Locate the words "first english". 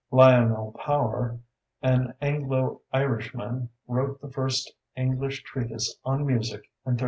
4.31-5.43